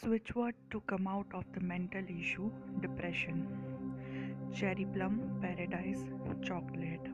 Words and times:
Switch 0.00 0.32
word 0.36 0.54
to 0.70 0.80
come 0.86 1.08
out 1.08 1.26
of 1.34 1.44
the 1.54 1.60
mental 1.60 2.04
issue 2.08 2.52
depression. 2.80 3.38
Cherry 4.54 4.84
plum, 4.84 5.14
paradise, 5.42 6.04
chocolate, 6.40 7.08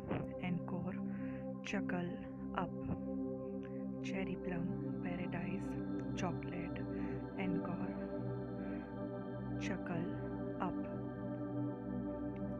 encore, 0.44 0.94
chuckle, 1.64 2.10
up. 2.58 2.68
Cherry 4.04 4.36
plum, 4.44 4.66
paradise, 5.02 5.70
chocolate, 6.14 6.78
encore, 7.38 7.94
chuckle, 9.62 10.04
up. 10.60 10.76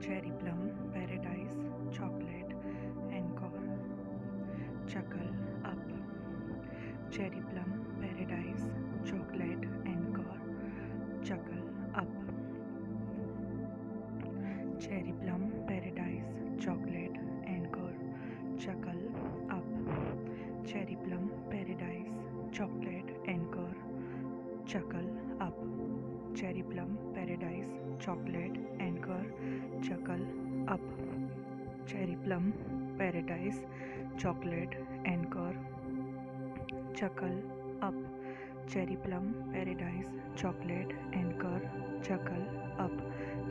Cherry 0.01 0.33
plum, 0.41 0.71
paradise, 0.95 1.57
chocolate, 1.95 2.55
encore, 3.13 3.63
chuckle, 4.89 5.31
up. 5.67 5.85
Cherry 7.11 7.43
plum, 7.53 7.85
paradise, 8.01 8.65
cherry 14.85 15.13
plum 15.21 15.43
paradise 15.69 16.65
chocolate 16.65 17.15
encore 17.49 17.93
shackle 18.65 18.99
up 19.55 19.69
cherry 20.69 20.97
plum 20.97 21.27
paradise 21.53 22.57
chocolate 22.57 23.29
encore 23.29 23.73
shackle 24.73 25.07
up 25.47 25.63
cherry 26.39 26.63
plum 26.73 26.95
paradise 27.15 27.71
chocolate 28.05 28.59
encore 28.81 29.25
shackle 29.89 30.27
up 30.75 30.87
cherry 31.89 32.17
plum 32.25 32.51
paradise 32.99 33.65
chocolate 34.21 34.75
encore 35.07 35.63
shackle 37.01 37.41
up 37.89 38.05
cherry 38.69 38.97
plum 39.07 39.33
paradise 39.53 40.13
chocolate 40.37 40.93
encore 41.17 41.67
shackle 42.05 42.47
up 42.85 43.01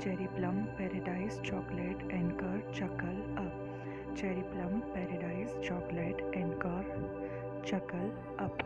cherry 0.02 0.25
plum 0.36 0.55
paradise 0.77 1.39
chocolate 1.49 2.02
encore 2.13 2.59
chuckle 2.77 3.17
up 3.44 4.16
cherry 4.17 4.41
plum 4.52 4.80
paradise 4.94 5.53
chocolate 5.67 6.22
encore 6.38 6.89
chuckle 7.67 8.09
up 8.45 8.58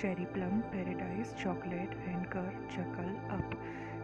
cherry 0.00 0.24
plum 0.34 0.60
paradise 0.72 1.34
chocolate 1.42 1.94
encore 2.08 2.50
chuckle 2.74 3.14
up 3.36 3.56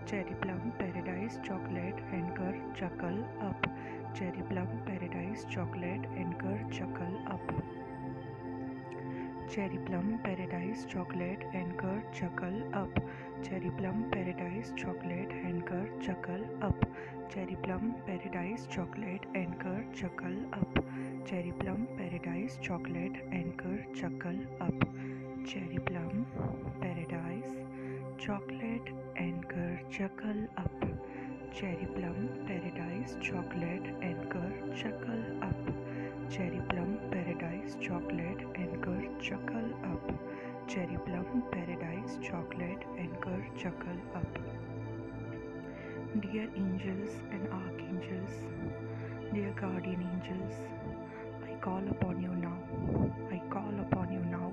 cherry 0.09 0.35
plum 0.43 0.71
paradise 0.81 1.39
chocolate 1.49 2.01
encore 2.15 2.61
chuckle 2.81 3.23
up 3.49 3.69
cherry 4.17 4.43
plum 4.49 4.77
paradise 4.87 5.47
chocolate 5.55 6.07
encore 6.23 6.69
chuckle 6.79 7.15
up 7.35 7.55
cherry 9.55 9.79
plum 9.87 10.07
paradise 10.25 10.87
chocolate 10.93 11.43
encore 11.55 12.01
chuckle 12.15 12.61
up 12.81 12.95
cherry 13.45 13.71
plum 13.79 14.03
paradise 14.11 14.73
chocolate 14.83 15.33
encore 15.33 15.87
chuckle 16.07 16.43
up 16.67 16.81
cherry 17.33 17.55
plum 17.65 17.91
paradise 18.07 18.67
chocolate 18.75 19.27
encore 19.37 19.81
chuckle 20.01 20.37
up 20.59 20.79
cherry 21.29 21.51
plum 21.61 21.85
paradise 21.99 22.59
chocolate 22.67 23.17
encore 23.35 23.77
chuckle 24.01 24.39
up 24.67 24.85
cherry 25.49 25.79
plum 25.89 26.23
paradise 26.83 27.57
chocolate 28.27 28.89
encore 29.21 29.89
chuckle 29.97 30.47
up 30.65 30.81
cherry 31.61 31.87
plum 31.95 32.27
paradise 32.49 33.17
chocolate 33.31 33.87
encore 34.05 34.73
chuckle 34.83 35.23
up 35.49 35.67
cherry 36.33 36.61
plum 36.71 36.95
paradise 37.11 37.77
chocolate 37.87 38.43
encore 38.59 39.03
chuckle 39.25 39.71
up 39.91 40.32
Cherry 40.73 40.97
plum, 41.05 41.43
paradise, 41.53 42.17
chocolate, 42.23 42.83
encore, 42.99 43.47
chuckle, 43.59 44.01
up. 44.15 44.39
Dear 46.23 46.49
angels 46.57 47.11
and 47.31 47.47
archangels, 47.53 48.31
dear 49.35 49.53
guardian 49.61 50.01
angels, 50.01 50.55
I 51.45 51.53
call 51.61 51.83
upon 51.91 52.23
you 52.23 52.31
now. 52.31 52.57
I 53.31 53.43
call 53.51 53.75
upon 53.81 54.15
you 54.15 54.21
now 54.31 54.51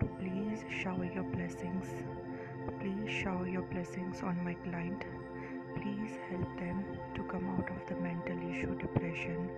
to 0.00 0.06
please 0.18 0.64
shower 0.82 1.04
your 1.04 1.24
blessings. 1.24 1.88
Please 2.80 3.10
shower 3.10 3.46
your 3.46 3.66
blessings 3.68 4.22
on 4.22 4.42
my 4.42 4.54
client. 4.54 5.04
Please 5.76 6.16
help 6.30 6.56
them 6.58 6.86
to 7.16 7.22
come 7.24 7.46
out 7.50 7.68
of 7.68 7.86
the 7.86 7.96
mental 7.96 8.38
issue 8.50 8.74
depression. 8.78 9.50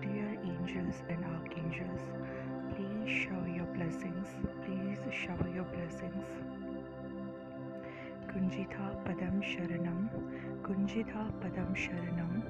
Dear 0.00 0.38
angels 0.42 1.02
and 1.10 1.22
archangels, 1.26 2.00
blessings. 4.26 4.58
Please 4.64 5.14
shower 5.14 5.48
your 5.54 5.64
blessings. 5.64 6.26
Kunjitha 8.28 8.86
Padam 9.04 9.40
Sharanam, 9.42 10.08
Kunjitha 10.62 11.22
Padam 11.40 11.74
Sharanam, 11.74 12.42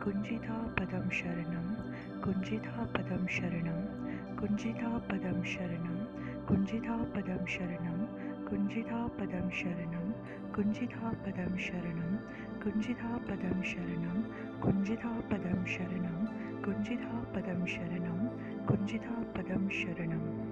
Kunjitha 0.00 0.74
Padam 0.74 1.08
Sharanam, 1.08 1.76
Kunjitha 2.20 2.90
Padam 2.92 3.26
Sharanam, 3.28 3.96
Kunjitha 4.36 5.00
Padam 5.08 5.38
Sharanam, 5.46 6.08
Kunjitha 6.46 7.00
Padam 7.16 7.46
Sharanam, 7.46 8.08
Kunjitha 8.50 9.10
Padam 9.16 9.50
Sharanam, 9.50 10.12
Kunjitha 10.52 11.10
Padam 11.26 11.54
Sharanam, 11.56 12.18
Kunjitha 12.60 13.10
Padam 13.28 13.62
Sharanam, 13.64 14.18
Kunjitha 14.60 15.12
Padam 15.30 15.64
Sharanam, 15.64 16.20
Kunjitha 16.60 17.12
Padam 17.32 17.62
Sharanam, 17.66 18.20
Kunjitha 18.66 19.14
Padam 19.32 19.70
Sharanam. 19.70 20.49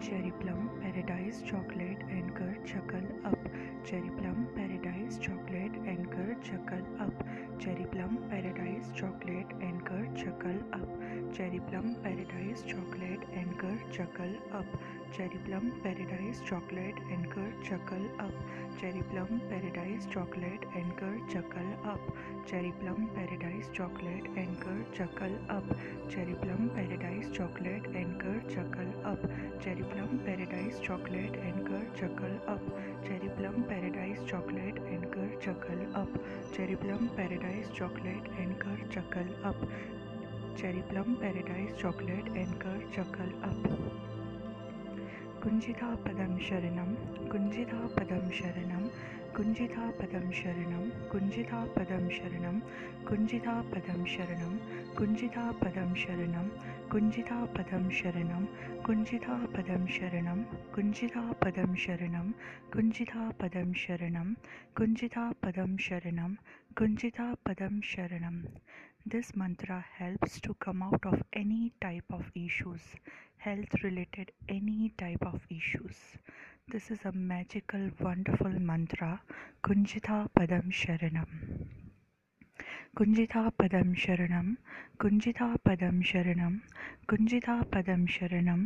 Cherry 0.00 0.32
plum, 0.40 0.70
paradise, 0.82 1.42
chocolate, 1.46 2.02
anchor, 2.10 2.56
chuckle 2.66 3.06
up. 3.24 3.38
Cherry 3.84 4.10
plum, 4.18 4.48
paradise, 4.56 5.18
chocolate, 5.18 5.76
anchor, 5.86 6.36
chuckle 6.42 6.84
up. 7.00 7.12
Cherry 7.58 7.86
plum, 7.92 8.18
paradise, 8.28 8.90
chocolate, 8.94 9.52
anchor, 9.62 10.08
chuckle 10.16 10.58
up. 10.72 10.88
Cherry 11.32 11.60
plum, 11.68 11.96
paradise, 12.02 12.62
chocolate, 12.66 13.13
chuckle 13.94 14.34
up 14.58 14.78
cherry 15.16 15.38
plum 15.44 15.68
paradise 15.82 16.40
chocolate 16.48 16.96
encore 17.16 17.50
chuckle 17.66 18.06
up 18.24 18.38
cherry 18.80 19.02
plum 19.10 19.38
paradise 19.50 20.06
chocolate 20.12 20.64
encore 20.76 21.18
chuckle 21.32 21.68
up 21.92 22.08
cherry 22.50 22.70
plum 22.80 23.04
paradise 23.16 23.70
chocolate 23.76 24.26
encore 24.38 24.82
chuckle 24.96 25.36
up 25.56 25.68
cherry 26.14 26.34
plum 26.42 26.66
paradise 26.76 27.30
chocolate 27.36 27.86
encore 28.02 28.40
chuckle 28.54 28.90
up 29.12 29.26
cherry 29.64 29.82
plum 29.92 30.18
paradise 30.26 30.80
chocolate 30.86 31.36
encore 31.44 31.86
chuckle 32.00 32.36
up 32.54 32.68
cherry 33.06 33.28
plum 33.38 33.62
paradise 33.70 34.28
chocolate 34.30 34.78
encore 34.94 35.38
chuckle 35.44 35.84
up 36.02 36.22
cherry 36.56 36.74
plum 36.84 37.06
paradise 37.16 37.72
chocolate 37.78 38.28
encore 38.40 38.88
chuckle 38.94 39.34
up 39.52 39.68
Cherry 40.56 40.82
Plum 40.88 41.16
Paradise 41.20 41.74
Chocolate 41.76 42.28
Anchor 42.36 42.78
Curd 42.78 42.92
Chuckle 42.92 43.32
Up. 43.42 43.56
Kunjitha 45.40 45.96
Padam 46.04 46.38
Sharanam, 46.40 46.96
Kunjitha 47.28 47.88
Padam 47.94 48.30
Sharanam, 48.30 48.90
Kunjitha 49.34 49.92
Padam 49.98 50.30
Sharanam, 50.32 51.02
Kunjitha 51.12 51.62
Padam 51.74 52.06
Sharanam, 52.08 52.62
Kunjitha 53.04 53.64
Padam 53.70 54.06
Sharanam, 54.06 54.58
Kunjitha 54.94 55.54
Padam 55.58 55.92
Sharanam, 55.94 56.48
Kunjitha 56.88 57.48
Padam 57.52 57.90
Sharanam, 57.90 58.46
Kunjitha 58.82 59.48
Padam 59.52 59.90
Sharanam, 59.90 60.46
Kunjitha 60.72 61.34
Padam 61.40 61.74
Sharanam, 61.74 62.34
Kunjitha 62.72 63.34
Padam 63.36 63.74
Sharanam, 63.74 64.36
Kunjitha 64.76 65.34
Padam 65.42 65.76
Sharanam, 65.76 66.38
Kunjitha 66.76 67.36
Padam 67.44 67.82
Sharanam. 67.82 68.46
This 69.06 69.36
mantra 69.36 69.84
helps 69.98 70.40
to 70.40 70.54
come 70.54 70.82
out 70.82 71.06
of 71.06 71.22
any 71.32 71.72
type 71.80 72.04
of 72.10 72.30
issues, 72.34 72.80
health 73.36 73.84
related 73.84 74.32
any 74.48 74.92
type 74.98 75.24
of 75.24 75.46
issues. 75.48 76.18
This 76.66 76.90
is 76.90 77.04
a 77.04 77.12
magical, 77.12 77.90
wonderful 78.00 78.50
mantra, 78.58 79.22
Kunjita 79.62 80.28
Padam 80.36 80.72
Sharanam. 80.72 81.63
कुञ्जितापदं 82.98 83.92
शरणं 83.98 84.52
कुञ्जितापदं 85.00 86.00
शरणं 86.10 86.56
कुञ्जितापदं 87.10 88.04
शरणं 88.16 88.60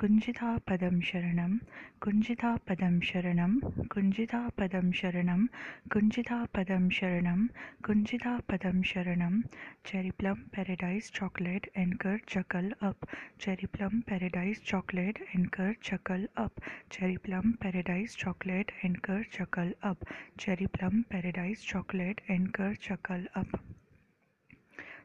कुञ्जितापदं 0.00 1.00
शरणं 1.08 1.56
कुञ्जितापदं 2.02 2.98
शरणं 3.08 3.58
कुञ्जितापदं 3.92 4.90
शरणं 5.00 5.44
कुञ्जितापदं 5.92 6.88
शरणं 6.98 7.44
कुञ्जितापदं 7.84 8.80
शरणं 8.92 9.40
cherry 9.86 10.10
plum 10.18 10.40
paradise 10.54 11.10
chocolate 11.18 11.70
anchor 11.76 12.16
chuckle 12.28 12.72
up 12.88 13.06
cherry 13.40 13.66
plum 13.76 14.00
paradise 14.08 14.62
chocolate 14.70 15.22
anchor 15.36 15.72
chuckle 15.82 16.26
up 16.46 16.64
cherry 16.90 17.16
plum 17.26 17.52
paradise 17.62 18.16
chocolate 18.16 18.72
anchor 18.84 19.22
chuckle 19.32 19.72
up 19.92 20.08
cherry 20.40 20.66
plum 20.78 21.00
paradise 21.12 21.70
chocolate 21.70 22.30
anchor 22.30 22.74
chuckle 22.82 23.26
up 23.36 23.73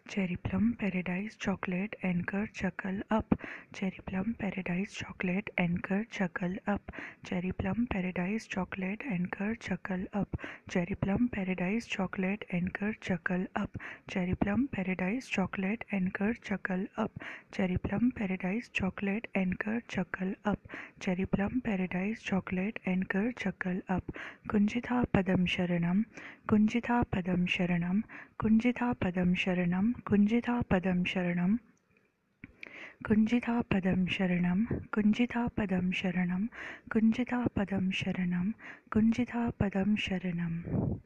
cherry 0.09 0.35
plum 0.45 0.69
paradise 0.79 1.35
chocolate 1.41 1.95
anchor 2.05 2.45
chuckle 2.59 3.01
up 3.17 3.33
cherry 3.75 3.99
plum 4.07 4.31
paradise 4.39 4.95
chocolate 4.99 5.49
anchor 5.59 6.03
chuckle 6.13 6.55
up 6.73 6.91
cherry 7.25 7.51
plum 7.59 7.83
paradise 7.91 8.47
chocolate 8.53 9.03
anchor 9.15 9.53
chuckle 9.67 10.05
up 10.21 10.37
cherry 10.71 10.93
plum 11.03 11.25
paradise 11.35 11.87
chocolate 11.95 12.45
anchor 12.59 12.93
chuckle 13.09 13.45
up 13.63 13.77
cherry 14.13 14.33
plum 14.41 14.65
paradise 14.75 15.29
chocolate 15.35 15.83
anchor 15.93 16.33
chuckle 16.47 16.85
up 17.03 17.19
cherry 17.53 17.75
plum 17.85 18.09
paradise 18.15 18.69
chocolate 18.79 19.27
anchor 19.43 19.79
chuckle 19.95 20.33
up 20.53 20.73
cherry 21.01 21.25
plum 21.35 21.59
paradise 21.67 22.25
chocolate 22.29 22.79
anchor 22.87 23.31
chuckle 23.43 23.81
up 23.97 24.11
कुंजिता 24.51 25.03
पदम 25.13 25.45
शरणम 25.55 26.03
कुंजिता 26.49 27.01
पदम 27.13 27.45
शरणम 27.55 28.01
कुंजिता 28.39 28.91
पदम 29.03 29.33
शरणम 29.43 29.91
कुञ्जितापदं 30.05 31.03
शरणं 31.03 31.57
Padam 33.07 34.05
Sharanam, 34.05 34.67
कुञ्जितापदं 34.91 35.91
Padam 37.55 37.91
Sharanam, 37.93 38.53
शरणं 38.93 39.51
Padam 39.57 39.95
Sharanam. 39.95 40.99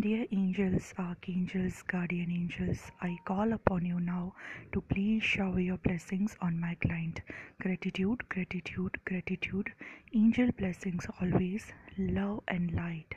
Dear 0.00 0.26
angels, 0.32 0.94
archangels, 0.98 1.82
guardian 1.82 2.30
angels, 2.30 2.90
I 3.02 3.18
call 3.26 3.52
upon 3.52 3.84
you 3.84 4.00
now 4.00 4.34
to 4.72 4.80
please 4.80 5.22
shower 5.22 5.60
your 5.60 5.76
blessings 5.76 6.36
on 6.40 6.58
my 6.58 6.74
client. 6.76 7.20
Gratitude, 7.60 8.28
gratitude, 8.30 8.98
gratitude, 9.04 9.72
angel 10.14 10.50
blessings 10.52 11.06
always, 11.20 11.72
love 11.98 12.42
and 12.48 12.72
light 12.72 13.16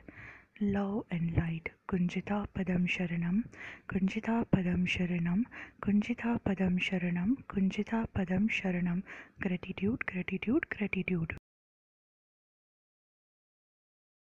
love 0.61 1.03
and 1.11 1.35
light. 1.37 1.69
Kunjita 1.87 2.45
Padam 2.55 2.87
Sharanam, 2.87 3.43
Kunjita 3.89 4.45
Padam 4.51 4.85
Sharanam, 4.87 5.43
Kunjita 5.81 6.39
Padam 6.41 6.79
Sharanam, 6.79 7.37
Kunjita 7.47 8.07
Padam 8.15 8.49
Sharanam. 8.49 9.03
Gratitude, 9.39 10.05
gratitude, 10.05 10.69
gratitude. 10.69 11.37